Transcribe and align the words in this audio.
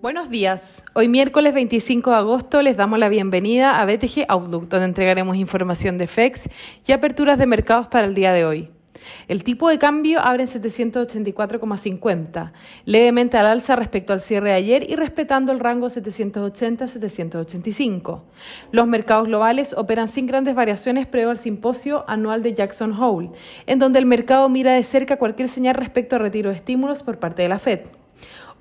Buenos 0.00 0.30
días. 0.30 0.84
Hoy 0.94 1.08
miércoles 1.08 1.52
25 1.52 2.10
de 2.10 2.16
agosto 2.16 2.62
les 2.62 2.76
damos 2.76 3.00
la 3.00 3.08
bienvenida 3.08 3.80
a 3.80 3.84
BTG 3.84 4.26
Outlook, 4.28 4.68
donde 4.68 4.84
entregaremos 4.84 5.36
información 5.36 5.98
de 5.98 6.06
FEX 6.06 6.48
y 6.86 6.92
aperturas 6.92 7.36
de 7.36 7.46
mercados 7.46 7.88
para 7.88 8.06
el 8.06 8.14
día 8.14 8.32
de 8.32 8.44
hoy. 8.44 8.70
El 9.26 9.42
tipo 9.42 9.68
de 9.68 9.80
cambio 9.80 10.20
abre 10.20 10.44
en 10.44 10.48
784,50, 10.48 12.52
levemente 12.84 13.38
al 13.38 13.46
alza 13.46 13.74
respecto 13.74 14.12
al 14.12 14.20
cierre 14.20 14.50
de 14.50 14.54
ayer 14.54 14.88
y 14.88 14.94
respetando 14.94 15.50
el 15.50 15.58
rango 15.58 15.88
780-785. 15.88 18.20
Los 18.70 18.86
mercados 18.86 19.26
globales 19.26 19.74
operan 19.76 20.06
sin 20.06 20.28
grandes 20.28 20.54
variaciones 20.54 21.08
previo 21.08 21.30
al 21.30 21.38
simposio 21.38 22.04
anual 22.06 22.44
de 22.44 22.54
Jackson 22.54 22.92
Hole, 22.92 23.32
en 23.66 23.80
donde 23.80 23.98
el 23.98 24.06
mercado 24.06 24.48
mira 24.48 24.74
de 24.74 24.84
cerca 24.84 25.16
cualquier 25.16 25.48
señal 25.48 25.74
respecto 25.74 26.14
a 26.14 26.20
retiro 26.20 26.50
de 26.50 26.56
estímulos 26.56 27.02
por 27.02 27.18
parte 27.18 27.42
de 27.42 27.48
la 27.48 27.58
Fed. 27.58 27.80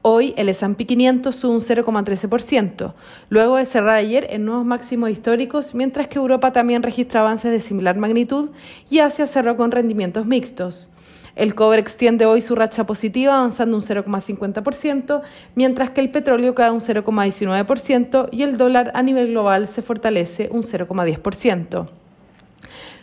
Hoy 0.10 0.34
el 0.38 0.48
S&P 0.48 0.86
500 0.86 1.36
sube 1.36 1.52
un 1.52 1.60
0,13%, 1.60 2.94
luego 3.28 3.58
de 3.58 3.66
cerrar 3.66 3.96
ayer 3.96 4.26
en 4.30 4.46
nuevos 4.46 4.66
máximos 4.66 5.10
históricos, 5.10 5.76
mientras 5.76 6.08
que 6.08 6.18
Europa 6.18 6.54
también 6.54 6.82
registra 6.82 7.20
avances 7.20 7.52
de 7.52 7.60
similar 7.60 7.98
magnitud 7.98 8.52
y 8.90 9.00
Asia 9.00 9.28
cerró 9.28 9.58
con 9.58 9.70
rendimientos 9.70 10.26
mixtos. 10.26 10.92
El 11.36 11.56
cobre 11.56 11.82
extiende 11.82 12.26
hoy 12.26 12.42
su 12.42 12.56
racha 12.56 12.86
positiva 12.86 13.36
avanzando 13.36 13.76
un 13.76 13.84
0,50%, 13.84 15.24
mientras 15.56 15.90
que 15.90 16.00
el 16.00 16.10
petróleo 16.10 16.56
cae 16.56 16.72
un 16.72 16.80
0,19% 16.80 18.30
y 18.32 18.44
el 18.44 18.56
dólar 18.56 18.92
a 18.94 19.02
nivel 19.02 19.32
global 19.32 19.68
se 19.68 19.82
fortalece 19.82 20.48
un 20.54 20.64
0,10%. 20.64 21.90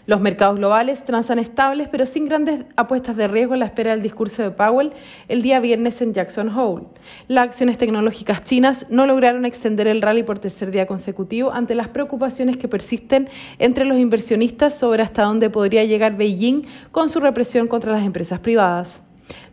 Los 0.07 0.21
mercados 0.21 0.59
globales 0.59 1.03
transan 1.07 1.39
estables, 1.39 1.89
pero 1.89 2.05
sin 2.05 2.27
grandes 2.27 2.67
apuestas 2.77 3.17
de 3.17 3.27
riesgo 3.27 3.55
a 3.55 3.57
la 3.57 3.65
espera 3.65 3.93
del 3.93 4.03
discurso 4.03 4.43
de 4.43 4.51
Powell 4.51 4.93
el 5.29 5.41
día 5.41 5.61
viernes 5.61 6.03
en 6.03 6.12
Jackson 6.12 6.51
Hole. 6.51 6.85
Las 7.27 7.47
acciones 7.47 7.79
tecnológicas 7.79 8.45
chinas 8.45 8.87
no 8.91 9.07
lograron 9.07 9.47
extender 9.47 9.87
el 9.87 10.03
rally 10.03 10.23
por 10.23 10.39
tercer 10.39 10.70
día 10.70 10.87
consecutivo 10.87 11.53
ante 11.53 11.75
las 11.75 11.89
preocupaciones 11.89 12.59
que 12.59 12.69
persisten 12.69 13.31
entre 13.59 13.87
los 13.87 13.98
inversionistas 13.98 14.78
sobre 14.78 15.03
hasta 15.03 15.23
dónde 15.23 15.48
podría 15.48 15.84
llegar 15.84 16.19
Beijing 16.19 16.67
con 16.93 17.09
su 17.09 17.19
represión 17.21 17.67
contra 17.67 17.93
las 17.93 18.05
empresas 18.05 18.41
privadas. 18.41 19.00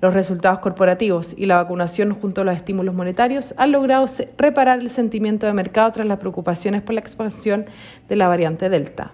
Los 0.02 0.14
resultados 0.14 0.60
corporativos 0.60 1.34
y 1.38 1.46
la 1.46 1.64
vacunación 1.64 2.14
junto 2.14 2.42
a 2.42 2.44
los 2.44 2.58
estímulos 2.58 2.94
monetarios 2.94 3.54
han 3.58 3.72
logrado 3.72 4.06
reparar 4.38 4.80
el 4.80 4.90
sentimiento 4.90 5.46
de 5.46 5.54
mercado 5.54 5.94
tras 5.94 6.08
las 6.08 6.20
preocupaciones 6.20 6.82
por 6.82 6.94
la 6.96 7.00
expansión 7.00 7.68
de 8.10 8.16
la 8.18 8.28
variante 8.28 8.68
Delta. 8.68 9.14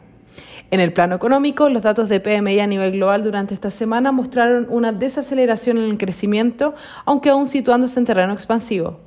En 0.70 0.82
el 0.82 0.92
plano 0.92 1.16
económico, 1.16 1.70
los 1.70 1.82
datos 1.82 2.10
de 2.10 2.20
PMI 2.20 2.60
a 2.60 2.68
nivel 2.68 2.92
global 2.92 3.24
durante 3.24 3.54
esta 3.54 3.72
semana 3.72 4.12
mostraron 4.12 4.68
una 4.70 4.92
desaceleración 4.92 5.78
en 5.78 5.86
el 5.86 5.98
crecimiento, 5.98 6.76
aunque 7.06 7.30
aún 7.30 7.48
situándose 7.48 7.98
en 7.98 8.06
terreno 8.06 8.34
expansivo. 8.34 9.00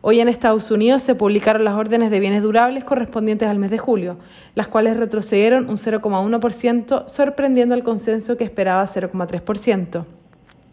Hoy 0.00 0.20
en 0.20 0.28
Estados 0.28 0.70
Unidos 0.70 1.02
se 1.02 1.16
publicaron 1.16 1.64
las 1.64 1.74
órdenes 1.74 2.12
de 2.12 2.20
bienes 2.20 2.44
durables 2.44 2.84
correspondientes 2.84 3.48
al 3.48 3.58
mes 3.58 3.72
de 3.72 3.78
julio, 3.78 4.16
las 4.54 4.68
cuales 4.68 4.96
retrocedieron 4.96 5.68
un 5.68 5.76
0,1%, 5.76 7.08
sorprendiendo 7.08 7.74
al 7.74 7.82
consenso 7.82 8.36
que 8.36 8.44
esperaba 8.44 8.86
0,3%. 8.86 10.04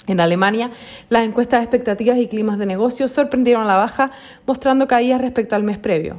En 0.06 0.20
Alemania, 0.20 0.70
las 1.10 1.26
encuestas 1.26 1.62
de 1.62 1.64
expectativas 1.64 2.20
y 2.20 2.28
climas 2.28 2.60
de 2.60 2.68
negocios 2.68 3.12
sorprendieron 3.12 3.64
a 3.64 3.68
la 3.68 3.78
baja, 3.78 4.12
mostrando 4.46 4.88
caídas 4.88 5.22
respecto 5.22 5.56
al 5.56 5.64
mes 5.64 5.80
previo. 5.80 6.18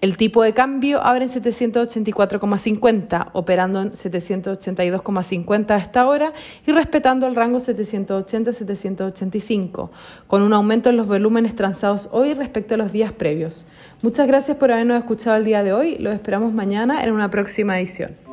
El 0.00 0.16
tipo 0.16 0.44
de 0.44 0.54
cambio 0.54 1.04
abre 1.04 1.24
en 1.24 1.30
784,50, 1.30 3.30
operando 3.32 3.82
en 3.82 3.90
782,50 3.92 5.70
a 5.70 5.76
esta 5.76 6.06
hora 6.06 6.32
y 6.64 6.70
respetando 6.70 7.26
el 7.26 7.34
rango 7.34 7.58
780-785, 7.58 9.90
con 10.28 10.42
un 10.42 10.52
aumento 10.52 10.90
en 10.90 10.98
los 10.98 11.08
volúmenes 11.08 11.56
transados 11.56 12.08
hoy 12.12 12.34
respecto 12.34 12.74
a 12.74 12.76
los 12.76 12.92
días 12.92 13.10
previos. 13.10 13.66
Muchas 14.00 14.28
gracias 14.28 14.56
por 14.56 14.70
habernos 14.70 14.98
escuchado 14.98 15.36
el 15.36 15.44
día 15.44 15.64
de 15.64 15.72
hoy. 15.72 15.98
Los 15.98 16.14
esperamos 16.14 16.52
mañana 16.52 17.02
en 17.02 17.10
una 17.10 17.28
próxima 17.28 17.80
edición. 17.80 18.27